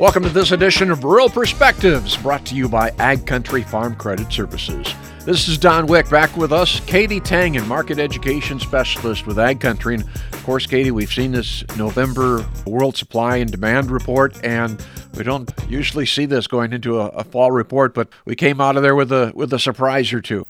Welcome 0.00 0.22
to 0.22 0.30
this 0.30 0.52
edition 0.52 0.90
of 0.90 1.04
Rural 1.04 1.28
Perspectives, 1.28 2.16
brought 2.16 2.46
to 2.46 2.54
you 2.54 2.70
by 2.70 2.88
Ag 2.98 3.26
Country 3.26 3.62
Farm 3.62 3.94
Credit 3.94 4.32
Services. 4.32 4.94
This 5.26 5.46
is 5.46 5.58
Don 5.58 5.86
Wick 5.86 6.08
back 6.08 6.34
with 6.38 6.54
us, 6.54 6.80
Katie 6.86 7.20
Tangen, 7.20 7.66
Market 7.66 7.98
Education 7.98 8.58
Specialist 8.58 9.26
with 9.26 9.38
Ag 9.38 9.60
Country. 9.60 9.96
And 9.96 10.04
of 10.32 10.42
course, 10.42 10.66
Katie, 10.66 10.90
we've 10.90 11.12
seen 11.12 11.32
this 11.32 11.64
November 11.76 12.48
World 12.64 12.96
Supply 12.96 13.36
and 13.36 13.50
Demand 13.50 13.90
Report, 13.90 14.42
and 14.42 14.82
we 15.18 15.22
don't 15.22 15.52
usually 15.68 16.06
see 16.06 16.24
this 16.24 16.46
going 16.46 16.72
into 16.72 16.98
a, 16.98 17.08
a 17.08 17.22
fall 17.22 17.50
report, 17.50 17.92
but 17.92 18.08
we 18.24 18.34
came 18.34 18.58
out 18.58 18.78
of 18.78 18.82
there 18.82 18.94
with 18.94 19.12
a 19.12 19.32
with 19.34 19.52
a 19.52 19.58
surprise 19.58 20.14
or 20.14 20.22
two. 20.22 20.46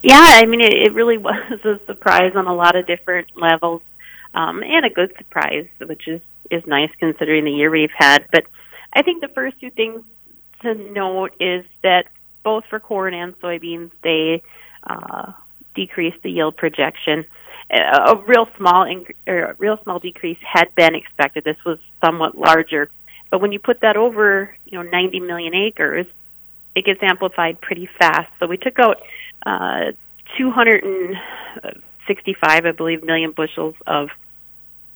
Yeah, 0.00 0.22
I 0.22 0.46
mean, 0.46 0.60
it, 0.60 0.74
it 0.74 0.94
really 0.94 1.18
was 1.18 1.58
a 1.64 1.80
surprise 1.86 2.36
on 2.36 2.46
a 2.46 2.54
lot 2.54 2.76
of 2.76 2.86
different 2.86 3.36
levels, 3.36 3.82
um, 4.32 4.62
and 4.62 4.86
a 4.86 4.90
good 4.90 5.12
surprise, 5.18 5.66
which 5.80 6.06
is 6.06 6.20
is 6.50 6.66
nice 6.66 6.90
considering 6.98 7.44
the 7.44 7.52
year 7.52 7.70
we've 7.70 7.92
had. 7.96 8.26
But 8.30 8.46
I 8.92 9.02
think 9.02 9.20
the 9.20 9.28
first 9.28 9.60
two 9.60 9.70
things 9.70 10.02
to 10.62 10.74
note 10.74 11.34
is 11.40 11.64
that 11.82 12.08
both 12.42 12.64
for 12.66 12.80
corn 12.80 13.14
and 13.14 13.38
soybeans, 13.40 13.92
they 14.02 14.42
uh, 14.84 15.32
decreased 15.74 16.22
the 16.22 16.30
yield 16.30 16.56
projection. 16.56 17.24
A, 17.70 18.16
real 18.26 18.48
small 18.56 18.86
or 19.26 19.42
a 19.42 19.54
real 19.58 19.78
small 19.82 19.98
decrease 19.98 20.38
had 20.40 20.74
been 20.74 20.94
expected. 20.94 21.44
This 21.44 21.62
was 21.66 21.78
somewhat 22.02 22.38
larger, 22.38 22.88
but 23.30 23.42
when 23.42 23.52
you 23.52 23.58
put 23.58 23.80
that 23.80 23.98
over, 23.98 24.56
you 24.64 24.82
know, 24.82 24.88
90 24.88 25.20
million 25.20 25.54
acres, 25.54 26.06
it 26.74 26.86
gets 26.86 27.02
amplified 27.02 27.60
pretty 27.60 27.84
fast. 27.84 28.32
So 28.40 28.46
we 28.46 28.56
took 28.56 28.78
out 28.78 29.02
uh, 29.44 29.92
265, 30.38 32.64
I 32.64 32.72
believe, 32.72 33.04
million 33.04 33.32
bushels 33.32 33.74
of 33.86 34.08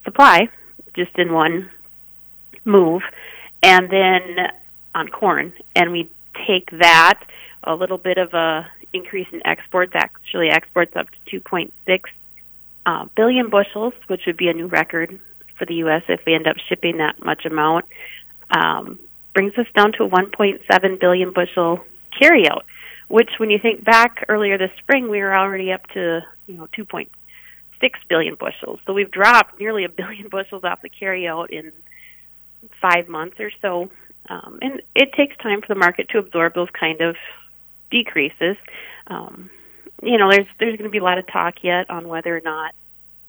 supply 0.04 0.48
just 0.94 1.18
in 1.18 1.32
one 1.32 1.70
move, 2.64 3.02
and 3.62 3.90
then 3.90 4.50
on 4.94 5.08
corn, 5.08 5.52
and 5.74 5.92
we 5.92 6.10
take 6.46 6.70
that 6.70 7.20
a 7.64 7.74
little 7.74 7.98
bit 7.98 8.18
of 8.18 8.34
a 8.34 8.68
increase 8.92 9.28
in 9.32 9.44
exports. 9.46 9.92
Actually, 9.94 10.50
exports 10.50 10.94
up 10.96 11.06
to 11.26 11.40
2.6 11.40 12.02
uh, 12.84 13.06
billion 13.16 13.48
bushels, 13.48 13.94
which 14.06 14.26
would 14.26 14.36
be 14.36 14.48
a 14.48 14.52
new 14.52 14.66
record 14.66 15.18
for 15.56 15.66
the 15.66 15.74
U.S. 15.76 16.02
if 16.08 16.24
we 16.26 16.34
end 16.34 16.46
up 16.46 16.56
shipping 16.68 16.98
that 16.98 17.24
much 17.24 17.44
amount. 17.46 17.86
Um, 18.50 18.98
brings 19.34 19.56
us 19.56 19.66
down 19.74 19.92
to 19.92 20.04
a 20.04 20.08
1.7 20.08 21.00
billion 21.00 21.32
bushel 21.32 21.80
carryout, 22.20 22.62
which, 23.08 23.30
when 23.38 23.50
you 23.50 23.58
think 23.58 23.82
back 23.82 24.24
earlier 24.28 24.58
this 24.58 24.70
spring, 24.78 25.08
we 25.08 25.20
were 25.20 25.34
already 25.34 25.72
up 25.72 25.86
to 25.88 26.22
you 26.46 26.54
know 26.54 26.68
2.6 26.76 27.08
billion 28.08 28.34
bushels. 28.34 28.80
So 28.86 28.92
we've 28.92 29.10
dropped 29.10 29.58
nearly 29.60 29.84
a 29.84 29.88
billion 29.88 30.28
bushels 30.30 30.64
off 30.64 30.82
the 30.82 30.90
carryout 30.90 31.50
in 31.50 31.72
five 32.80 33.08
months 33.08 33.40
or 33.40 33.50
so. 33.60 33.90
Um, 34.28 34.58
and 34.62 34.82
it 34.94 35.12
takes 35.14 35.36
time 35.38 35.60
for 35.60 35.68
the 35.68 35.78
market 35.78 36.08
to 36.10 36.18
absorb 36.18 36.54
those 36.54 36.70
kind 36.70 37.00
of 37.00 37.16
decreases. 37.90 38.56
Um, 39.08 39.50
you 40.02 40.18
know, 40.18 40.30
there's 40.30 40.46
there's 40.58 40.76
going 40.76 40.88
to 40.88 40.92
be 40.92 40.98
a 40.98 41.04
lot 41.04 41.18
of 41.18 41.26
talk 41.26 41.62
yet 41.62 41.90
on 41.90 42.08
whether 42.08 42.36
or 42.36 42.40
not 42.40 42.74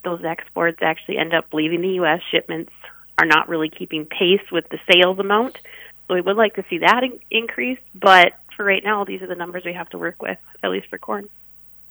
those 0.04 0.24
exports 0.24 0.78
actually 0.82 1.18
end 1.18 1.34
up 1.34 1.46
leaving 1.52 1.80
the 1.80 1.94
U.S. 1.94 2.20
Shipments 2.30 2.72
are 3.18 3.26
not 3.26 3.48
really 3.48 3.70
keeping 3.70 4.06
pace 4.06 4.42
with 4.50 4.68
the 4.68 4.78
sales 4.90 5.18
amount. 5.18 5.58
So 6.06 6.14
we 6.14 6.20
would 6.20 6.36
like 6.36 6.54
to 6.56 6.64
see 6.68 6.78
that 6.78 7.02
in- 7.02 7.20
increase, 7.30 7.78
but 7.94 8.34
for 8.56 8.64
right 8.64 8.84
now, 8.84 9.04
these 9.04 9.22
are 9.22 9.26
the 9.26 9.34
numbers 9.34 9.64
we 9.64 9.72
have 9.72 9.88
to 9.90 9.98
work 9.98 10.20
with, 10.20 10.38
at 10.62 10.70
least 10.70 10.88
for 10.88 10.98
corn. 10.98 11.28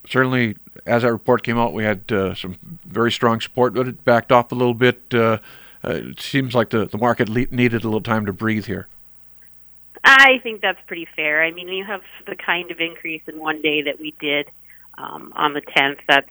Certainly, 0.09 0.58
as 0.86 1.04
that 1.04 1.12
report 1.12 1.44
came 1.44 1.58
out, 1.58 1.73
we 1.73 1.84
had 1.84 2.12
uh, 2.12 2.36
some 2.36 2.58
very 2.86 3.12
strong 3.12 3.40
support, 3.41 3.74
but 3.74 3.88
it 3.88 4.03
backed 4.03 4.31
off 4.31 4.52
a 4.52 4.56
little 4.56 4.74
bit. 4.74 5.02
Uh, 5.14 5.38
uh, 5.86 5.91
it 5.91 6.19
seems 6.19 6.53
like 6.53 6.69
the, 6.69 6.86
the 6.86 6.97
market 6.97 7.30
le- 7.30 7.47
needed 7.52 7.84
a 7.84 7.88
little 7.88 8.02
time 8.02 8.25
to 8.25 8.34
breathe 8.34 8.66
here. 8.66 8.88
I 10.03 10.40
think 10.44 10.62
that's 10.62 10.80
pretty 10.86 11.08
fair. 11.16 11.44
I 11.44 11.52
mean, 11.52 11.69
you 11.69 11.86
have 11.86 12.02
the 12.28 12.36
kind 12.36 12.72
of 12.72 12.80
increase 12.80 13.22
in 13.28 13.40
one 13.40 13.62
day 13.62 13.84
that 13.84 14.00
we 14.00 14.12
did 14.19 14.50
um, 14.97 15.31
on 15.36 15.53
the 15.53 15.62
10th. 15.62 16.00
That's 16.08 16.30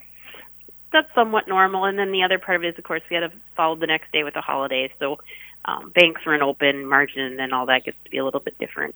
that's 0.91 1.13
somewhat 1.15 1.47
normal. 1.47 1.85
And 1.85 1.97
then 1.97 2.11
the 2.11 2.23
other 2.23 2.37
part 2.37 2.57
of 2.57 2.63
it 2.63 2.67
is, 2.69 2.77
of 2.77 2.83
course, 2.83 3.01
we 3.09 3.15
had 3.15 3.31
to 3.31 3.35
follow 3.57 3.75
the 3.75 3.87
next 3.87 4.11
day 4.11 4.23
with 4.23 4.35
the 4.35 4.41
holidays, 4.41 4.91
so 4.99 5.17
um, 5.65 5.89
banks 5.89 6.21
weren't 6.25 6.43
open, 6.43 6.85
margin, 6.85 7.39
and 7.39 7.51
all 7.51 7.65
that 7.65 7.83
gets 7.83 7.97
to 8.05 8.11
be 8.11 8.19
a 8.19 8.23
little 8.23 8.39
bit 8.39 8.57
different. 8.59 8.95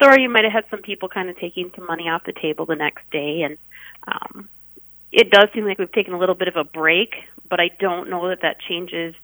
So, 0.00 0.08
or 0.08 0.18
you 0.18 0.28
might 0.28 0.44
have 0.44 0.52
had 0.52 0.64
some 0.70 0.82
people 0.82 1.08
kind 1.08 1.28
of 1.28 1.36
taking 1.38 1.72
some 1.74 1.86
money 1.86 2.08
off 2.08 2.24
the 2.24 2.32
table 2.32 2.64
the 2.64 2.76
next 2.76 3.10
day, 3.10 3.42
and 3.42 3.58
um, 4.06 4.48
it 5.12 5.30
does 5.30 5.48
seem 5.54 5.64
like 5.64 5.78
we've 5.78 5.92
taken 5.92 6.14
a 6.14 6.18
little 6.18 6.34
bit 6.34 6.48
of 6.48 6.56
a 6.56 6.64
break. 6.64 7.14
But 7.48 7.60
I 7.60 7.68
don't 7.68 8.10
know 8.10 8.28
that 8.28 8.42
that 8.42 8.60
changes 8.60 9.14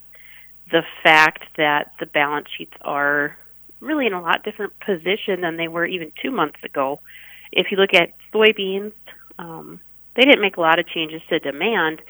the 0.70 0.82
fact 1.03 1.44
that 1.56 1.93
the 2.00 2.06
balance 2.06 2.48
sheets 2.56 2.72
are 2.82 3.37
really 3.81 4.06
in 4.06 4.12
a 4.12 4.22
lot 4.22 4.44
different 4.44 4.78
position 4.81 5.41
than 5.41 5.56
they 5.56 5.69
were 5.69 5.84
even 5.84 6.12
two 6.22 6.31
months 6.31 6.62
ago. 6.62 7.00
If 7.50 7.71
you 7.71 7.76
look 7.76 7.94
at 7.94 8.12
soybeans, 8.32 8.92
um, 9.38 9.81
they 10.15 10.22
didn't 10.22 10.41
make 10.41 10.56
a 10.56 10.60
lot 10.60 10.78
of 10.78 10.87
changes 10.87 11.21
to 11.28 11.38
demand, 11.41 12.00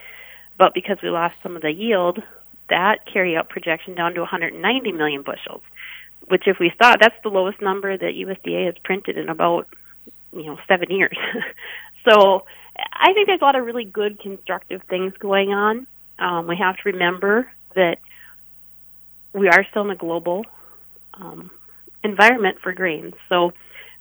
but 0.59 0.75
because 0.75 0.99
we 1.03 1.09
lost 1.09 1.35
some 1.43 1.57
of 1.57 1.63
the 1.63 1.73
yield, 1.73 2.23
that 2.69 3.07
carry 3.07 3.37
out 3.37 3.49
projection 3.49 3.95
down 3.95 4.15
to 4.15 4.21
190 4.21 4.93
million 4.93 5.23
bushels, 5.23 5.63
which 6.29 6.47
if 6.47 6.59
we 6.59 6.73
saw, 6.81 6.95
that's 7.01 7.21
the 7.23 7.29
lowest 7.29 7.61
number 7.61 7.97
that 7.97 8.15
USDA 8.15 8.67
has 8.67 8.79
printed 8.85 9.19
in 9.19 9.29
about 9.29 9.67
you 10.33 10.45
know 10.45 10.59
seven 10.69 10.91
years. 10.91 11.17
so 12.09 12.45
I 13.03 13.13
think 13.15 13.27
there's 13.27 13.41
a 13.41 13.45
lot 13.45 13.57
of 13.57 13.67
really 13.67 13.85
good 13.85 14.21
constructive 14.21 14.81
things 14.85 15.13
going 15.19 15.53
on. 15.53 15.89
Um, 16.21 16.47
we 16.47 16.57
have 16.57 16.77
to 16.77 16.83
remember 16.85 17.51
that 17.75 17.99
we 19.33 19.49
are 19.49 19.67
still 19.69 19.83
in 19.83 19.91
a 19.91 19.97
global 19.97 20.47
um, 21.15 21.51
environment 22.05 22.61
for 22.63 22.73
grains. 22.73 23.15
So 23.29 23.55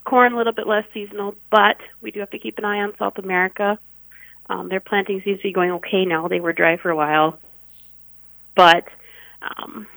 corn 0.03 0.33
a 0.33 0.37
little 0.37 0.53
bit 0.53 0.67
less 0.67 0.85
seasonal, 0.93 1.35
but 1.49 1.77
we 1.99 2.11
do 2.11 2.19
have 2.19 2.29
to 2.29 2.37
keep 2.37 2.59
an 2.59 2.65
eye 2.65 2.79
on 2.79 2.95
South 2.97 3.17
America. 3.17 3.79
Um, 4.51 4.69
their 4.69 4.79
planting 4.79 5.19
seems 5.23 5.39
to 5.39 5.43
be 5.43 5.51
going 5.51 5.71
okay 5.71 6.05
now. 6.05 6.27
They 6.27 6.39
were 6.39 6.53
dry 6.53 6.77
for 6.77 6.91
a 6.91 6.95
while, 6.95 7.39
but 8.55 8.87
um, 9.41 9.87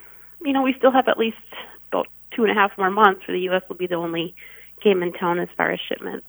you 0.43 0.53
know 0.53 0.63
we 0.63 0.73
still 0.73 0.91
have 0.91 1.07
at 1.07 1.19
least 1.19 1.37
about 1.89 2.07
two 2.31 2.43
and 2.43 2.51
a 2.51 2.55
half 2.55 2.75
more 2.75 2.89
months 2.89 3.23
for 3.23 3.33
the 3.33 3.41
U.S. 3.41 3.61
will 3.69 3.75
be 3.75 3.87
the 3.87 3.95
only 3.95 4.33
game 4.81 5.03
in 5.03 5.13
town 5.13 5.37
as 5.37 5.49
far 5.55 5.71
as 5.71 5.79
shipments. 5.79 6.25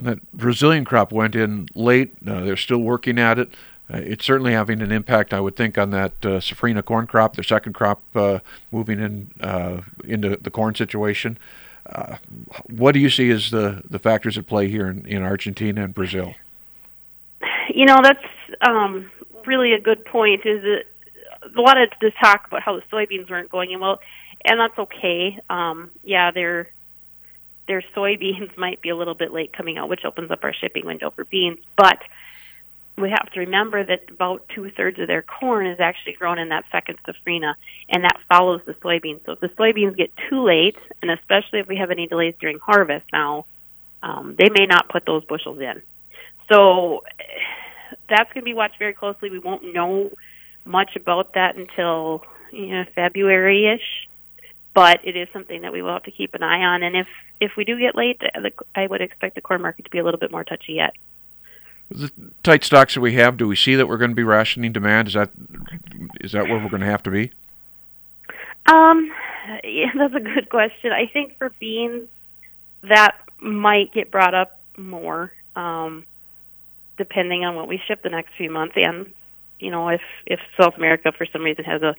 That 0.00 0.32
Brazilian 0.32 0.84
crop 0.84 1.12
went 1.12 1.34
in 1.34 1.68
late. 1.74 2.12
Uh, 2.26 2.40
they're 2.40 2.56
still 2.56 2.78
working 2.78 3.18
at 3.18 3.38
it. 3.38 3.50
Uh, 3.92 3.98
it's 3.98 4.24
certainly 4.24 4.52
having 4.52 4.80
an 4.80 4.90
impact, 4.90 5.34
I 5.34 5.40
would 5.40 5.54
think, 5.54 5.76
on 5.76 5.90
that 5.90 6.12
uh, 6.22 6.40
safrinha 6.40 6.84
corn 6.84 7.06
crop, 7.06 7.34
their 7.34 7.44
second 7.44 7.74
crop 7.74 8.00
uh, 8.14 8.38
moving 8.70 9.00
in 9.00 9.30
uh, 9.40 9.82
into 10.04 10.36
the 10.36 10.50
corn 10.50 10.74
situation. 10.74 11.36
Uh, 11.84 12.16
what 12.68 12.92
do 12.92 13.00
you 13.00 13.10
see 13.10 13.30
as 13.30 13.50
the, 13.50 13.82
the 13.88 13.98
factors 13.98 14.38
at 14.38 14.46
play 14.46 14.68
here 14.68 14.88
in, 14.88 15.04
in 15.06 15.22
Argentina 15.22 15.84
and 15.84 15.94
Brazil? 15.94 16.34
You 17.74 17.86
know, 17.86 17.98
that's 18.02 18.24
um, 18.62 19.10
really 19.46 19.72
a 19.72 19.80
good 19.80 20.04
point. 20.04 20.46
Is 20.46 20.64
a 20.64 21.60
lot 21.60 21.80
of 21.80 21.90
this 22.00 22.12
talk 22.22 22.46
about 22.46 22.62
how 22.62 22.76
the 22.76 22.82
soybeans 22.90 23.28
weren't 23.28 23.50
going 23.50 23.72
in 23.72 23.80
well, 23.80 24.00
and 24.44 24.60
that's 24.60 24.78
okay. 24.78 25.38
Um, 25.50 25.90
yeah, 26.04 26.30
their 26.30 26.68
their 27.66 27.82
soybeans 27.94 28.56
might 28.56 28.80
be 28.80 28.88
a 28.88 28.96
little 28.96 29.14
bit 29.14 29.32
late 29.32 29.52
coming 29.52 29.78
out, 29.78 29.88
which 29.88 30.04
opens 30.04 30.30
up 30.30 30.44
our 30.44 30.52
shipping 30.52 30.86
window 30.86 31.10
for 31.10 31.24
beans, 31.24 31.58
but 31.76 32.02
we 32.98 33.10
have 33.10 33.30
to 33.32 33.40
remember 33.40 33.82
that 33.82 34.10
about 34.10 34.46
two 34.50 34.70
thirds 34.70 34.98
of 34.98 35.06
their 35.06 35.22
corn 35.22 35.66
is 35.66 35.80
actually 35.80 36.12
grown 36.12 36.38
in 36.38 36.50
that 36.50 36.64
second 36.70 36.98
safrinha, 37.04 37.54
and 37.88 38.04
that 38.04 38.20
follows 38.28 38.60
the 38.66 38.74
soybeans. 38.74 39.24
So 39.24 39.32
if 39.32 39.40
the 39.40 39.48
soybeans 39.48 39.96
get 39.96 40.12
too 40.28 40.44
late, 40.44 40.76
and 41.00 41.10
especially 41.10 41.60
if 41.60 41.68
we 41.68 41.76
have 41.76 41.90
any 41.90 42.06
delays 42.06 42.34
during 42.38 42.58
harvest 42.58 43.06
now, 43.12 43.46
um, 44.02 44.34
they 44.38 44.50
may 44.50 44.66
not 44.66 44.88
put 44.88 45.06
those 45.06 45.24
bushels 45.24 45.58
in. 45.60 45.82
So 46.50 47.04
that's 48.08 48.30
going 48.32 48.42
to 48.42 48.44
be 48.44 48.54
watched 48.54 48.78
very 48.78 48.92
closely. 48.92 49.30
We 49.30 49.38
won't 49.38 49.72
know 49.72 50.10
much 50.64 50.96
about 50.96 51.34
that 51.34 51.56
until 51.56 52.24
you 52.52 52.66
know 52.68 52.84
February 52.94 53.68
ish, 53.68 54.08
but 54.74 55.00
it 55.04 55.16
is 55.16 55.28
something 55.32 55.62
that 55.62 55.72
we 55.72 55.82
will 55.82 55.92
have 55.92 56.04
to 56.04 56.10
keep 56.10 56.34
an 56.34 56.42
eye 56.42 56.62
on. 56.62 56.82
And 56.82 56.96
if 56.96 57.06
if 57.40 57.56
we 57.56 57.64
do 57.64 57.78
get 57.78 57.94
late, 57.94 58.20
I 58.74 58.86
would 58.86 59.00
expect 59.00 59.34
the 59.34 59.40
corn 59.40 59.62
market 59.62 59.84
to 59.84 59.90
be 59.90 59.98
a 59.98 60.04
little 60.04 60.20
bit 60.20 60.30
more 60.30 60.44
touchy 60.44 60.74
yet 60.74 60.94
the 61.94 62.10
tight 62.42 62.64
stocks 62.64 62.94
that 62.94 63.00
we 63.00 63.14
have, 63.14 63.36
do 63.36 63.46
we 63.46 63.56
see 63.56 63.74
that 63.74 63.86
we're 63.86 63.98
going 63.98 64.10
to 64.10 64.16
be 64.16 64.22
rationing 64.22 64.72
demand? 64.72 65.08
Is 65.08 65.14
that 65.14 65.30
is 66.20 66.32
that 66.32 66.44
where 66.44 66.58
we're 66.58 66.68
going 66.68 66.80
to 66.80 66.86
have 66.86 67.02
to 67.04 67.10
be? 67.10 67.30
Um, 68.66 69.12
yeah, 69.64 69.90
that's 69.96 70.14
a 70.14 70.20
good 70.20 70.48
question. 70.48 70.92
I 70.92 71.06
think 71.06 71.36
for 71.38 71.50
beans, 71.58 72.08
that 72.82 73.16
might 73.40 73.92
get 73.92 74.10
brought 74.10 74.34
up 74.34 74.60
more, 74.76 75.32
um, 75.56 76.04
depending 76.96 77.44
on 77.44 77.54
what 77.54 77.68
we 77.68 77.80
ship 77.86 78.02
the 78.02 78.10
next 78.10 78.32
few 78.36 78.50
months, 78.50 78.74
and 78.76 79.12
you 79.58 79.70
know, 79.70 79.88
if 79.88 80.02
if 80.26 80.40
South 80.58 80.76
America 80.76 81.12
for 81.12 81.26
some 81.26 81.42
reason 81.42 81.64
has 81.64 81.82
a 81.82 81.94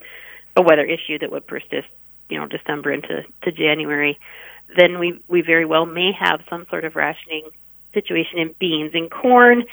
a 0.56 0.62
weather 0.62 0.84
issue 0.84 1.18
that 1.18 1.30
would 1.30 1.46
persist, 1.46 1.88
you 2.28 2.38
know, 2.38 2.46
December 2.46 2.92
into 2.92 3.24
to 3.42 3.52
January, 3.52 4.18
then 4.76 4.98
we 4.98 5.20
we 5.28 5.42
very 5.42 5.64
well 5.64 5.86
may 5.86 6.12
have 6.12 6.42
some 6.48 6.66
sort 6.68 6.84
of 6.84 6.96
rationing 6.96 7.48
situation 7.92 8.38
in 8.38 8.54
beans 8.58 8.92
and 8.94 9.10
corn. 9.10 9.64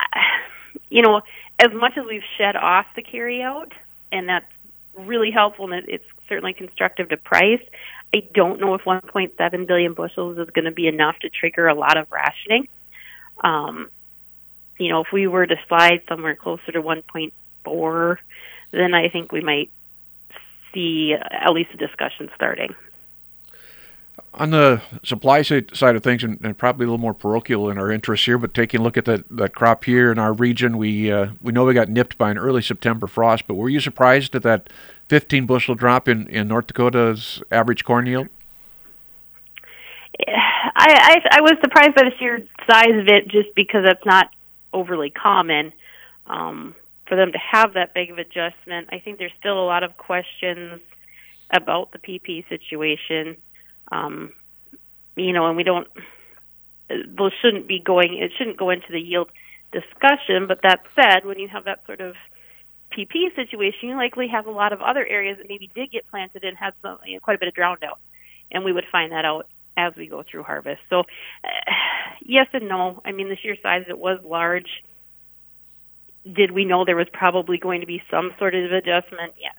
You 0.90 1.02
know, 1.02 1.22
as 1.60 1.72
much 1.72 1.96
as 1.96 2.04
we've 2.04 2.24
shed 2.36 2.56
off 2.56 2.86
the 2.96 3.02
carryout, 3.02 3.70
and 4.10 4.28
that's 4.28 4.50
really 4.96 5.30
helpful, 5.30 5.72
and 5.72 5.88
it's 5.88 6.04
certainly 6.28 6.52
constructive 6.52 7.08
to 7.10 7.16
price. 7.16 7.62
I 8.14 8.28
don't 8.34 8.60
know 8.60 8.74
if 8.74 8.82
1.7 8.82 9.66
billion 9.66 9.94
bushels 9.94 10.38
is 10.38 10.50
going 10.50 10.64
to 10.64 10.72
be 10.72 10.86
enough 10.86 11.18
to 11.20 11.30
trigger 11.30 11.68
a 11.68 11.74
lot 11.74 11.96
of 11.96 12.10
rationing. 12.10 12.68
Um, 13.42 13.88
you 14.78 14.88
know, 14.88 15.00
if 15.00 15.12
we 15.12 15.26
were 15.26 15.46
to 15.46 15.56
slide 15.68 16.02
somewhere 16.08 16.34
closer 16.34 16.72
to 16.72 16.82
1.4, 16.82 18.16
then 18.70 18.94
I 18.94 19.08
think 19.08 19.32
we 19.32 19.40
might 19.40 19.70
see 20.74 21.14
at 21.14 21.52
least 21.52 21.70
a 21.72 21.76
discussion 21.76 22.30
starting. 22.34 22.74
On 24.34 24.50
the 24.50 24.82
supply 25.04 25.42
side 25.42 25.72
of 25.80 26.02
things, 26.02 26.24
and, 26.24 26.40
and, 26.42 26.58
probably 26.58 26.84
a 26.84 26.88
little 26.88 26.98
more 26.98 27.14
parochial 27.14 27.70
in 27.70 27.78
our 27.78 27.92
interests 27.92 28.26
here, 28.26 28.36
but 28.36 28.52
taking 28.52 28.80
a 28.80 28.82
look 28.82 28.96
at 28.96 29.04
that, 29.04 29.24
that 29.30 29.54
crop 29.54 29.84
here 29.84 30.10
in 30.10 30.18
our 30.18 30.32
region, 30.32 30.76
we 30.76 31.12
uh, 31.12 31.28
we 31.40 31.52
know 31.52 31.64
we 31.64 31.72
got 31.72 31.88
nipped 31.88 32.18
by 32.18 32.32
an 32.32 32.38
early 32.38 32.60
September 32.60 33.06
frost. 33.06 33.46
But 33.46 33.54
were 33.54 33.68
you 33.68 33.78
surprised 33.78 34.34
at 34.34 34.42
that 34.42 34.70
15 35.06 35.46
bushel 35.46 35.76
drop 35.76 36.08
in, 36.08 36.26
in 36.26 36.48
North 36.48 36.66
Dakota's 36.66 37.44
average 37.52 37.84
corn 37.84 38.06
yield? 38.06 38.26
I, 40.26 40.72
I 40.76 41.38
I 41.38 41.40
was 41.40 41.54
surprised 41.60 41.94
by 41.94 42.02
the 42.02 42.16
sheer 42.18 42.44
size 42.68 42.98
of 42.98 43.06
it, 43.06 43.28
just 43.28 43.54
because 43.54 43.84
that's 43.84 44.04
not 44.04 44.30
overly 44.72 45.10
common. 45.10 45.72
Um, 46.26 46.74
for 47.06 47.16
them 47.16 47.32
to 47.32 47.38
have 47.38 47.74
that 47.74 47.94
big 47.94 48.10
of 48.10 48.18
adjustment, 48.18 48.88
I 48.90 48.98
think 48.98 49.18
there's 49.18 49.32
still 49.38 49.58
a 49.62 49.66
lot 49.66 49.82
of 49.82 49.96
questions 49.96 50.80
about 51.50 51.92
the 51.92 51.98
PP 51.98 52.48
situation. 52.48 53.36
Um, 53.92 54.32
you 55.16 55.32
know, 55.32 55.46
and 55.46 55.56
we 55.56 55.62
don't; 55.62 55.86
those 56.88 57.32
shouldn't 57.42 57.68
be 57.68 57.80
going. 57.80 58.18
It 58.18 58.32
shouldn't 58.36 58.56
go 58.56 58.70
into 58.70 58.90
the 58.90 59.00
yield 59.00 59.30
discussion. 59.72 60.46
But 60.48 60.60
that 60.62 60.80
said, 60.94 61.26
when 61.26 61.38
you 61.38 61.48
have 61.48 61.64
that 61.64 61.84
sort 61.86 62.00
of 62.00 62.14
PP 62.96 63.34
situation, 63.34 63.88
you 63.88 63.96
likely 63.96 64.28
have 64.28 64.46
a 64.46 64.50
lot 64.50 64.72
of 64.72 64.80
other 64.80 65.06
areas 65.06 65.38
that 65.38 65.48
maybe 65.48 65.70
did 65.74 65.92
get 65.92 66.08
planted 66.10 66.44
and 66.44 66.56
had 66.56 66.72
some, 66.80 66.98
you 67.04 67.14
know, 67.14 67.20
quite 67.20 67.36
a 67.36 67.38
bit 67.38 67.48
of 67.48 67.54
drowned 67.54 67.84
out, 67.84 67.98
and 68.50 68.64
we 68.64 68.72
would 68.72 68.86
find 68.90 69.12
that 69.12 69.24
out 69.24 69.46
as 69.76 69.92
we 69.96 70.06
go 70.06 70.22
through 70.28 70.44
harvest. 70.44 70.80
So, 70.88 71.00
uh, 71.00 71.48
yes 72.24 72.46
and 72.52 72.68
no. 72.68 73.02
I 73.04 73.12
mean, 73.12 73.28
the 73.28 73.36
sheer 73.36 73.56
size 73.62 73.84
it 73.88 73.98
was 73.98 74.20
large 74.24 74.68
did 76.30 76.52
we 76.52 76.64
know 76.64 76.84
there 76.84 76.96
was 76.96 77.08
probably 77.12 77.58
going 77.58 77.80
to 77.80 77.86
be 77.86 78.02
some 78.10 78.32
sort 78.38 78.54
of 78.54 78.72
adjustment? 78.72 79.34
Yes. 79.38 79.54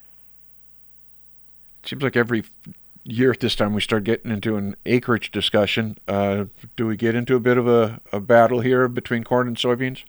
It 1.83 1.89
Seems 1.89 2.03
like 2.03 2.15
every 2.15 2.44
year 3.03 3.31
at 3.31 3.39
this 3.39 3.56
time 3.56 3.73
we 3.73 3.81
start 3.81 4.03
getting 4.03 4.31
into 4.31 4.57
an 4.57 4.75
acreage 4.85 5.31
discussion. 5.31 5.97
Uh, 6.07 6.45
do 6.75 6.88
we 6.88 6.97
get 6.97 7.15
into 7.15 7.35
a 7.35 7.39
bit 7.39 7.57
of 7.57 7.67
a, 7.67 8.01
a 8.12 8.19
battle 8.19 8.62
here 8.62 8.88
between 8.88 9.23
corn 9.23 9.47
and 9.47 9.57
soybeans? 9.57 10.03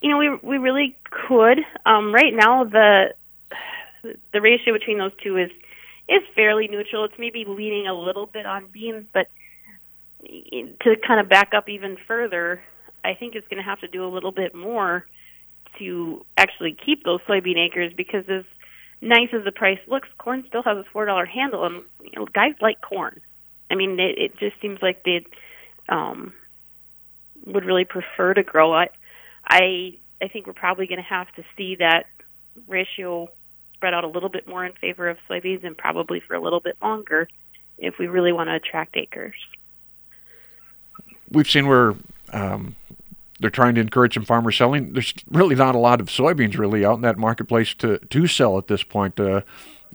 You 0.00 0.10
know, 0.10 0.18
we 0.18 0.38
we 0.42 0.58
really 0.58 0.96
could. 1.10 1.58
Um, 1.84 2.14
right 2.14 2.32
now, 2.32 2.64
the 2.64 3.14
the 4.32 4.40
ratio 4.40 4.72
between 4.74 4.98
those 4.98 5.12
two 5.22 5.36
is 5.36 5.50
is 6.08 6.22
fairly 6.36 6.68
neutral. 6.68 7.04
It's 7.04 7.18
maybe 7.18 7.44
leaning 7.44 7.88
a 7.88 7.94
little 7.94 8.26
bit 8.26 8.46
on 8.46 8.66
beans, 8.66 9.06
but 9.12 9.28
to 10.24 10.96
kind 11.06 11.18
of 11.18 11.28
back 11.28 11.52
up 11.54 11.68
even 11.68 11.96
further, 12.06 12.60
I 13.06 13.14
think 13.14 13.34
it's 13.34 13.46
going 13.48 13.62
to 13.62 13.68
have 13.68 13.80
to 13.80 13.88
do 13.88 14.04
a 14.04 14.10
little 14.10 14.32
bit 14.32 14.54
more 14.54 15.06
to 15.78 16.24
actually 16.36 16.76
keep 16.84 17.04
those 17.04 17.20
soybean 17.28 17.58
acres 17.58 17.92
because 17.96 18.24
as 18.28 18.44
nice 19.00 19.28
as 19.32 19.44
the 19.44 19.52
price 19.52 19.78
looks, 19.86 20.08
corn 20.18 20.44
still 20.48 20.62
has 20.62 20.76
a 20.78 20.84
four 20.92 21.04
dollar 21.06 21.24
handle, 21.24 21.64
and 21.64 21.82
you 22.02 22.12
know, 22.16 22.26
guys 22.26 22.54
like 22.60 22.80
corn. 22.80 23.20
I 23.70 23.74
mean, 23.74 23.98
it, 24.00 24.18
it 24.18 24.38
just 24.38 24.60
seems 24.60 24.80
like 24.82 25.04
they 25.04 25.24
um, 25.88 26.32
would 27.44 27.64
really 27.64 27.84
prefer 27.84 28.34
to 28.34 28.42
grow 28.42 28.80
it. 28.80 28.92
I 29.46 29.98
I 30.20 30.28
think 30.28 30.46
we're 30.46 30.54
probably 30.54 30.86
going 30.86 31.02
to 31.02 31.08
have 31.08 31.30
to 31.36 31.44
see 31.56 31.76
that 31.76 32.06
ratio 32.66 33.28
spread 33.74 33.92
out 33.92 34.04
a 34.04 34.08
little 34.08 34.30
bit 34.30 34.48
more 34.48 34.64
in 34.64 34.72
favor 34.72 35.08
of 35.08 35.18
soybeans, 35.28 35.64
and 35.64 35.76
probably 35.76 36.20
for 36.20 36.34
a 36.34 36.40
little 36.40 36.60
bit 36.60 36.76
longer, 36.82 37.28
if 37.78 37.98
we 37.98 38.06
really 38.06 38.32
want 38.32 38.48
to 38.48 38.54
attract 38.54 38.96
acres. 38.96 39.34
We've 41.30 41.48
seen 41.48 41.66
where 41.66 41.94
um, 42.32 42.76
they're 43.40 43.50
trying 43.50 43.74
to 43.74 43.80
encourage 43.80 44.14
some 44.14 44.24
farmer 44.24 44.50
selling. 44.50 44.92
There's 44.92 45.12
really 45.30 45.54
not 45.54 45.74
a 45.74 45.78
lot 45.78 46.00
of 46.00 46.08
soybeans 46.08 46.58
really 46.58 46.84
out 46.84 46.96
in 46.96 47.02
that 47.02 47.18
marketplace 47.18 47.74
to 47.74 47.98
to 47.98 48.26
sell 48.26 48.58
at 48.58 48.66
this 48.66 48.82
point. 48.82 49.18
Uh, 49.20 49.42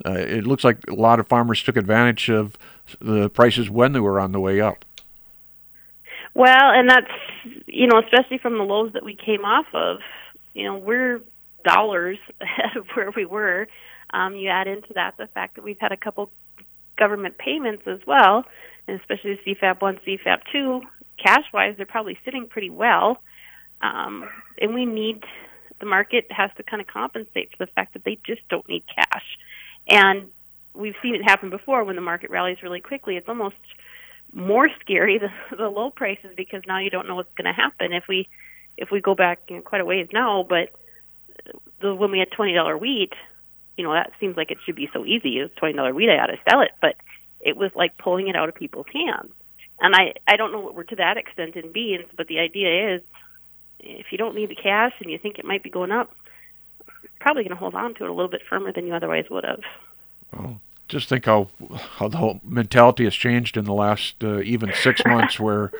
uh, 0.06 0.12
it 0.12 0.46
looks 0.46 0.64
like 0.64 0.80
a 0.88 0.94
lot 0.94 1.20
of 1.20 1.28
farmers 1.28 1.62
took 1.64 1.78
advantage 1.78 2.30
of 2.30 2.58
the 3.00 3.30
prices 3.30 3.70
when 3.70 3.94
they 3.94 4.00
were 4.00 4.20
on 4.20 4.32
the 4.32 4.40
way 4.40 4.62
up. 4.62 4.86
Well, 6.34 6.72
and 6.72 6.90
that's 6.90 7.12
you 7.68 7.88
know, 7.88 8.00
especially 8.00 8.38
from 8.38 8.58
the 8.58 8.64
lows 8.64 8.94
that 8.94 9.04
we 9.04 9.16
came 9.16 9.44
off 9.46 9.68
of. 9.74 10.00
You 10.54 10.66
know, 10.66 10.78
we're 10.78 11.22
dollars 11.64 12.18
ahead 12.42 12.78
of 12.78 12.88
where 12.94 13.12
we 13.12 13.26
were. 13.26 13.68
Um, 14.14 14.36
you 14.36 14.50
add 14.50 14.68
into 14.68 14.94
that 14.96 15.16
the 15.18 15.28
fact 15.28 15.56
that 15.56 15.64
we've 15.64 15.80
had 15.80 15.92
a 15.92 15.98
couple 15.98 16.32
government 16.98 17.38
payments 17.38 17.84
as 17.88 18.00
well, 18.06 18.46
and 18.88 19.00
especially 19.00 19.40
CFAP 19.46 19.82
one, 19.82 20.00
CFAP 20.06 20.40
two. 20.52 20.82
Cash 21.18 21.46
wise, 21.54 21.76
they're 21.78 21.86
probably 21.86 22.18
sitting 22.26 22.48
pretty 22.48 22.70
well. 22.70 23.22
Um, 23.82 24.30
and 24.60 24.74
we 24.74 24.86
need 24.86 25.24
the 25.80 25.86
market 25.88 26.28
has 26.32 26.52
to 26.58 26.64
kind 26.64 26.82
of 26.82 26.88
compensate 26.88 27.52
for 27.52 27.66
the 27.66 27.72
fact 27.72 27.94
that 27.94 28.04
they 28.06 28.20
just 28.26 28.48
don't 28.50 28.68
need 28.70 28.84
cash. 28.96 29.26
And 29.90 30.30
we've 30.74 30.96
seen 31.02 31.16
it 31.16 31.24
happen 31.24 31.50
before 31.50 31.84
when 31.84 31.96
the 31.96 32.02
market 32.02 32.30
rallies 32.30 32.62
really 32.62 32.80
quickly. 32.80 33.18
It's 33.18 33.28
almost 33.28 33.56
more 34.34 34.70
scary 34.80 35.18
the, 35.20 35.30
the 35.56 35.70
low 35.70 35.90
prices 35.90 36.32
because 36.38 36.62
now 36.68 36.80
you 36.80 36.90
don't 36.90 37.08
know 37.08 37.16
what's 37.16 37.34
going 37.36 37.54
to 37.54 37.60
happen. 37.60 37.94
If 37.94 38.06
we 38.08 38.30
if 38.78 38.90
we 38.90 39.02
go 39.02 39.16
back 39.16 39.42
you 39.50 39.58
know, 39.58 39.62
quite 39.62 39.82
a 39.82 39.86
ways 39.86 40.08
now, 40.14 40.46
but 40.48 40.70
the 41.82 41.94
when 41.94 42.12
we 42.12 42.20
had 42.20 42.32
twenty 42.32 42.54
dollar 42.54 42.78
wheat, 42.78 43.14
you 43.78 43.84
know 43.84 43.94
that 43.94 44.12
seems 44.20 44.38
like 44.38 44.52
it 44.52 44.60
should 44.66 44.76
be 44.76 44.90
so 44.94 45.06
easy. 45.06 45.40
It's 45.40 45.56
twenty 45.56 45.76
dollar 45.76 45.94
wheat, 45.94 46.10
I 46.10 46.18
ought 46.18 46.28
to 46.28 46.40
sell 46.50 46.62
it, 46.62 46.72
but 46.80 46.96
it 47.42 47.58
was 47.58 47.72
like 47.76 47.98
pulling 47.98 48.28
it 48.28 48.36
out 48.36 48.50
of 48.50 48.56
people's 48.56 48.88
hands. 48.94 49.34
And 49.80 49.96
I 49.96 50.14
I 50.28 50.38
don't 50.38 50.52
know 50.52 50.60
what 50.60 50.76
we're 50.76 50.84
to 50.84 50.96
that 50.98 51.18
extent 51.18 51.56
in 51.56 51.72
beans, 51.72 52.06
but 52.16 52.28
the 52.28 52.40
idea 52.40 52.96
is 52.96 53.02
if 53.84 54.12
you 54.12 54.18
don't 54.18 54.36
need 54.36 54.50
the 54.50 54.56
cash 54.56 54.94
and 55.00 55.12
you 55.12 55.18
think 55.18 55.40
it 55.40 55.46
might 55.46 55.64
be 55.64 55.70
going 55.70 55.92
up, 55.92 56.14
probably 57.20 57.44
going 57.44 57.56
to 57.56 57.60
hold 57.60 57.76
on 57.76 57.94
to 57.96 58.04
it 58.04 58.10
a 58.10 58.14
little 58.14 58.30
bit 58.30 58.42
firmer 58.50 58.72
than 58.72 58.88
you 58.88 58.94
otherwise 58.94 59.26
would 59.30 59.46
have. 59.46 59.62
Well, 60.34 60.62
just 60.88 61.10
think 61.10 61.26
how 61.26 61.50
how 61.98 62.08
the 62.08 62.18
whole 62.18 62.42
mentality 62.44 63.06
has 63.06 63.16
changed 63.16 63.58
in 63.58 63.66
the 63.66 63.74
last 63.74 64.24
uh, 64.24 64.42
even 64.42 64.74
six 64.74 65.02
months. 65.06 65.40
Where 65.40 65.72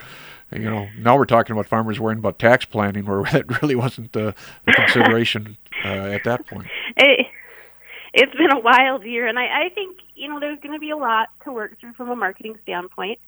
you 0.52 0.60
know 0.70 0.88
now 0.98 1.18
we're 1.18 1.26
talking 1.26 1.54
about 1.54 1.68
farmers 1.68 2.00
worrying 2.00 2.20
about 2.20 2.40
tax 2.40 2.66
planning, 2.66 3.06
where 3.06 3.24
that 3.32 3.62
really 3.62 3.76
wasn't 3.76 4.14
the, 4.14 4.34
the 4.66 4.74
consideration 4.74 5.58
uh, 5.84 5.88
at 5.88 6.24
that 6.24 6.48
point. 6.48 6.68
It, 6.98 7.28
it's 8.14 8.36
been 8.36 8.52
a 8.52 8.60
wild 8.60 9.06
year, 9.06 9.26
and 9.28 9.40
I, 9.40 9.46
I 9.46 9.70
think 9.70 10.00
you 10.14 10.28
know 10.28 10.42
there's 10.42 10.60
going 10.60 10.74
to 10.74 10.80
be 10.80 10.90
a 10.90 10.98
lot 10.98 11.30
to 11.46 11.54
work 11.54 11.80
through 11.80 11.94
from 11.94 12.10
a 12.10 12.16
marketing 12.16 12.58
standpoint. 12.64 13.20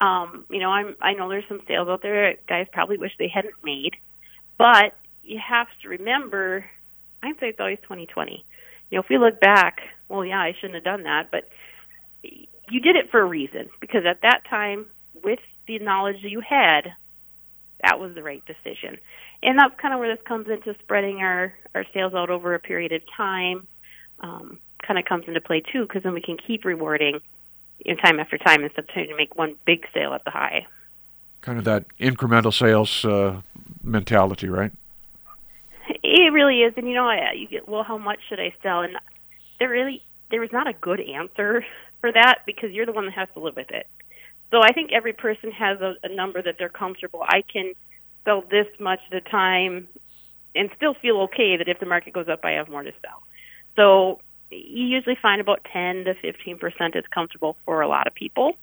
Um, 0.00 0.44
you 0.50 0.58
know, 0.58 0.70
I'm 0.70 0.96
I 1.00 1.12
know 1.12 1.28
there's 1.28 1.44
some 1.48 1.60
sales 1.68 1.88
out 1.88 2.02
there 2.02 2.34
guys 2.48 2.66
probably 2.72 2.98
wish 2.98 3.12
they 3.18 3.28
hadn't 3.28 3.54
made. 3.62 3.94
But 4.58 4.96
you 5.22 5.38
have 5.46 5.68
to 5.82 5.88
remember, 5.88 6.64
hindsight's 7.22 7.60
always 7.60 7.78
twenty 7.82 8.06
twenty. 8.06 8.44
You 8.90 8.98
know, 8.98 9.02
if 9.02 9.08
we 9.08 9.18
look 9.18 9.40
back, 9.40 9.80
well, 10.08 10.24
yeah, 10.24 10.40
I 10.40 10.54
shouldn't 10.54 10.74
have 10.74 10.84
done 10.84 11.04
that, 11.04 11.30
but 11.30 11.48
you 12.22 12.80
did 12.80 12.96
it 12.96 13.10
for 13.10 13.20
a 13.20 13.24
reason 13.24 13.68
because 13.80 14.04
at 14.06 14.22
that 14.22 14.42
time, 14.48 14.86
with 15.22 15.40
the 15.66 15.78
knowledge 15.78 16.22
that 16.22 16.30
you 16.30 16.40
had, 16.40 16.92
that 17.82 17.98
was 17.98 18.14
the 18.14 18.22
right 18.22 18.42
decision. 18.46 18.98
And 19.42 19.58
that's 19.58 19.78
kind 19.80 19.92
of 19.92 20.00
where 20.00 20.14
this 20.14 20.24
comes 20.26 20.48
into 20.48 20.74
spreading 20.82 21.18
our 21.18 21.54
our 21.74 21.84
sales 21.92 22.14
out 22.14 22.30
over 22.30 22.54
a 22.54 22.58
period 22.58 22.92
of 22.92 23.02
time. 23.16 23.66
Um, 24.20 24.58
kind 24.86 24.98
of 24.98 25.04
comes 25.04 25.24
into 25.26 25.40
play 25.40 25.60
too, 25.60 25.82
because 25.86 26.02
then 26.02 26.14
we 26.14 26.20
can 26.20 26.36
keep 26.36 26.64
rewarding 26.64 27.20
you 27.84 27.94
know, 27.94 28.00
time 28.00 28.20
after 28.20 28.38
time 28.38 28.62
instead 28.62 28.84
of 28.84 28.88
trying 28.88 29.08
to 29.08 29.16
make 29.16 29.36
one 29.36 29.56
big 29.64 29.86
sale 29.92 30.12
at 30.14 30.24
the 30.24 30.30
high. 30.30 30.66
Kind 31.40 31.58
of 31.58 31.64
that 31.64 31.84
incremental 31.98 32.52
sales 32.52 33.04
uh, 33.04 33.40
mentality, 33.82 34.48
right? 34.48 34.72
It 36.02 36.32
really 36.32 36.60
is, 36.60 36.74
and 36.76 36.88
you 36.88 36.94
know, 36.94 37.10
you 37.34 37.48
get 37.48 37.68
well, 37.68 37.82
how 37.82 37.98
much 37.98 38.18
should 38.28 38.40
I 38.40 38.54
sell? 38.62 38.80
And 38.80 38.96
there 39.58 39.68
really 39.68 40.02
there 40.30 40.42
is 40.42 40.50
not 40.52 40.66
a 40.66 40.72
good 40.72 41.00
answer 41.00 41.64
for 42.00 42.12
that 42.12 42.40
because 42.46 42.72
you're 42.72 42.86
the 42.86 42.92
one 42.92 43.06
that 43.06 43.14
has 43.14 43.28
to 43.34 43.40
live 43.40 43.56
with 43.56 43.70
it. 43.70 43.86
So 44.50 44.60
I 44.62 44.72
think 44.72 44.92
every 44.92 45.12
person 45.12 45.50
has 45.52 45.80
a, 45.80 45.94
a 46.02 46.14
number 46.14 46.40
that 46.40 46.56
they're 46.58 46.68
comfortable. 46.68 47.24
I 47.26 47.42
can 47.42 47.74
sell 48.24 48.42
this 48.50 48.66
much 48.78 49.00
at 49.10 49.16
a 49.16 49.20
time 49.20 49.88
and 50.54 50.70
still 50.76 50.94
feel 50.94 51.22
okay 51.22 51.56
that 51.56 51.68
if 51.68 51.80
the 51.80 51.86
market 51.86 52.12
goes 52.12 52.28
up, 52.28 52.44
I 52.44 52.52
have 52.52 52.68
more 52.68 52.82
to 52.82 52.92
sell. 53.02 53.22
So 53.76 54.20
you 54.50 54.86
usually 54.86 55.18
find 55.20 55.40
about 55.40 55.66
10 55.72 56.04
to 56.04 56.14
15 56.14 56.58
percent 56.58 56.96
is 56.96 57.04
comfortable 57.12 57.56
for 57.64 57.80
a 57.80 57.88
lot 57.88 58.06
of 58.06 58.14
people 58.14 58.56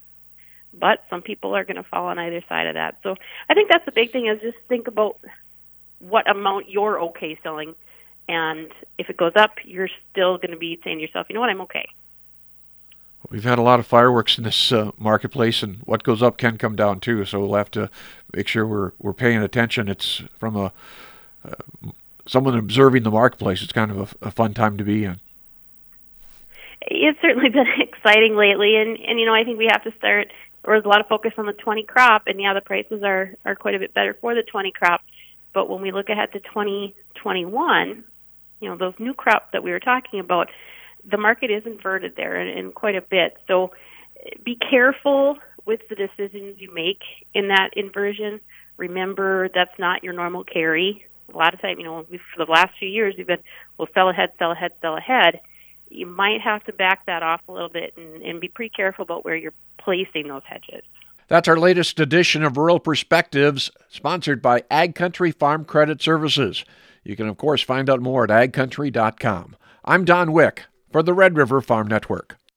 but 0.74 1.04
some 1.10 1.22
people 1.22 1.56
are 1.56 1.64
going 1.64 1.78
to 1.78 1.84
fall 1.84 2.08
on 2.08 2.20
either 2.20 2.44
side 2.48 2.68
of 2.68 2.76
that. 2.76 2.98
So 3.04 3.16
I 3.50 3.54
think 3.54 3.70
that's 3.70 3.86
the 3.86 3.92
big 3.92 4.12
thing 4.12 4.28
is 4.28 4.40
just 4.42 4.58
think 4.68 4.88
about 4.88 5.18
what 6.00 6.30
amount 6.30 6.70
you're 6.70 7.00
okay 7.02 7.38
selling, 7.44 7.76
and 8.28 8.72
if 8.98 9.10
it 9.10 9.18
goes 9.18 9.34
up, 9.36 9.56
you're 9.64 9.90
still 10.12 10.38
going 10.38 10.52
to 10.52 10.58
be 10.58 10.80
saying 10.84 10.98
to 10.98 11.02
yourself, 11.02 11.28
you 11.30 11.36
know 11.36 11.42
what, 11.42 11.50
I'm 11.50 11.62
okay. 11.62 11.88
We've 13.30 13.44
had 13.44 13.60
a 13.60 13.62
lot 13.62 13.80
of 13.80 13.86
fireworks 13.86 14.38
in 14.38 14.44
this 14.44 14.72
uh, 14.72 14.92
marketplace, 14.98 15.62
and 15.62 15.78
what 15.86 16.04
goes 16.04 16.24
up 16.24 16.38
can 16.38 16.58
come 16.58 16.76
down 16.76 17.00
too. 17.00 17.24
So 17.26 17.40
we'll 17.40 17.56
have 17.56 17.72
to 17.72 17.90
make 18.34 18.48
sure 18.48 18.66
we're 18.66 18.92
we're 19.00 19.14
paying 19.14 19.42
attention. 19.42 19.88
It's 19.88 20.24
from 20.40 20.56
a 20.56 20.74
uh, 21.48 21.92
someone 22.26 22.58
observing 22.58 23.04
the 23.04 23.12
marketplace. 23.12 23.62
It's 23.62 23.72
kind 23.72 23.92
of 23.92 24.16
a, 24.22 24.28
a 24.28 24.32
fun 24.32 24.54
time 24.54 24.78
to 24.78 24.84
be 24.84 25.06
in. 25.06 25.20
it's 26.82 27.22
certainly 27.22 27.50
been 27.58 27.68
exciting 27.80 28.36
lately, 28.36 28.76
and 28.76 29.00
and 29.00 29.20
you 29.20 29.26
know 29.26 29.34
I 29.34 29.44
think 29.44 29.58
we 29.58 29.70
have 29.72 29.84
to 29.84 29.94
start. 29.98 30.32
There 30.64 30.76
was 30.76 30.86
a 30.86 30.88
lot 30.88 31.02
of 31.02 31.08
focus 31.08 31.34
on 31.38 31.46
the 31.46 31.54
20 31.54 31.84
crop, 31.84 32.24
and 32.28 32.40
yeah, 32.40 32.54
the 32.54 32.62
prices 32.62 33.04
are 33.04 33.36
are 33.46 33.56
quite 33.56 33.76
a 33.76 33.80
bit 33.80 33.94
better 33.94 34.16
for 34.20 34.36
the 34.36 34.44
20 34.44 34.72
crop. 34.72 35.02
But 35.54 35.70
when 35.70 35.82
we 35.82 35.92
look 35.92 36.10
ahead 36.10 36.32
to 36.34 36.40
2021, 36.40 38.04
you 38.60 38.70
know 38.70 38.78
those 38.78 38.94
new 39.00 39.14
crops 39.14 39.48
that 39.54 39.64
we 39.64 39.72
were 39.72 39.80
talking 39.80 40.20
about, 40.20 40.50
the 41.10 41.18
market 41.18 41.52
is 41.52 41.66
inverted 41.66 42.16
there 42.16 42.36
and, 42.36 42.58
and 42.58 42.74
quite 42.74 42.96
a 42.96 43.02
bit. 43.02 43.38
So 43.48 43.72
be 44.44 44.56
careful 44.56 45.38
with 45.66 45.82
the 45.90 45.96
decisions 45.96 46.60
you 46.60 46.74
make 46.74 47.02
in 47.34 47.50
that 47.50 47.72
inversion. 47.74 48.40
Remember 48.78 49.50
that's 49.54 49.78
not 49.80 50.04
your 50.04 50.14
normal 50.14 50.44
carry. 50.44 51.06
A 51.34 51.38
lot 51.38 51.54
of 51.54 51.62
time, 51.62 51.80
you 51.80 51.86
know, 51.86 52.04
for 52.04 52.46
the 52.46 52.52
last 52.52 52.78
few 52.78 52.90
years, 52.90 53.16
we've 53.18 53.28
been, 53.28 53.40
well, 53.78 53.88
sell 53.94 54.10
ahead, 54.10 54.32
sell 54.38 54.52
ahead, 54.52 54.74
sell 54.82 54.98
ahead. 54.98 55.40
You 55.92 56.06
might 56.06 56.42
have 56.42 56.64
to 56.66 56.74
back 56.74 57.06
that 57.06 57.22
off 57.22 57.42
a 57.48 57.52
little 57.52 57.70
bit 57.70 57.94
and, 57.98 58.22
and 58.24 58.40
be 58.40 58.48
pretty 58.48 58.70
careful 58.70 59.04
about 59.04 59.26
where 59.26 59.36
you're 59.36 59.54
placing 59.78 60.28
those 60.28 60.44
hedges. 60.46 60.84
That's 61.28 61.48
our 61.48 61.58
latest 61.58 62.00
edition 62.00 62.44
of 62.44 62.58
Rural 62.58 62.80
Perspectives, 62.80 63.72
sponsored 63.90 64.42
by 64.42 64.64
Ag 64.70 64.96
Country 64.96 65.32
Farm 65.32 65.66
Credit 65.66 66.02
Services. 66.02 66.66
You 67.04 67.16
can, 67.16 67.28
of 67.28 67.38
course, 67.38 67.62
find 67.62 67.90
out 67.90 68.02
more 68.02 68.24
at 68.24 68.30
agcountry.com. 68.30 69.56
I'm 69.84 70.06
Don 70.06 70.32
Wick 70.32 70.66
for 70.92 71.02
the 71.02 71.14
Red 71.14 71.38
River 71.38 71.62
Farm 71.62 71.88
Network. 71.88 72.38